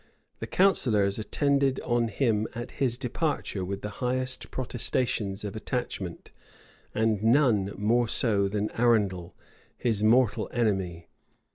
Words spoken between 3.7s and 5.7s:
the highest protestations of